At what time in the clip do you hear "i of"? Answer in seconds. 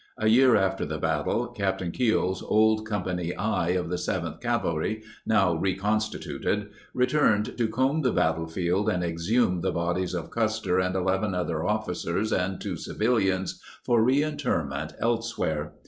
3.35-3.91